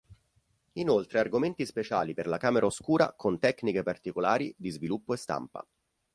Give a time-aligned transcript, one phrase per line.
[0.79, 5.63] Inoltre argomenti speciali per la camera oscura con tecniche particolari di sviluppo e stampa.